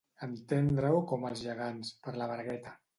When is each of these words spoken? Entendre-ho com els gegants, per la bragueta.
Entendre-ho 0.27 1.03
com 1.13 1.29
els 1.31 1.47
gegants, 1.51 1.95
per 2.09 2.19
la 2.21 2.35
bragueta. 2.35 2.79